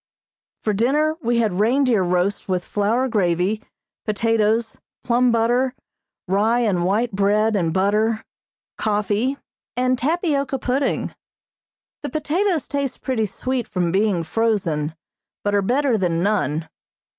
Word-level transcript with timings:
For 0.63 0.73
dinner 0.73 1.15
we 1.21 1.37
had 1.37 1.59
reindeer 1.59 2.01
roast 2.01 2.49
with 2.49 2.65
flour 2.65 3.07
gravy, 3.07 3.61
potatoes, 4.03 4.79
plum 5.03 5.31
butter, 5.31 5.75
rye 6.27 6.61
and 6.61 6.83
white 6.85 7.11
bread 7.11 7.55
and 7.55 7.71
butter, 7.71 8.25
coffee 8.79 9.37
and 9.77 9.99
tapioca 9.99 10.57
pudding. 10.57 11.13
The 12.01 12.09
potatoes 12.09 12.67
taste 12.67 13.03
pretty 13.03 13.27
sweet 13.27 13.67
from 13.67 13.91
being 13.91 14.23
frozen, 14.23 14.95
but 15.43 15.53
are 15.53 15.61
better 15.61 15.99
than 15.99 16.23
none. 16.23 16.67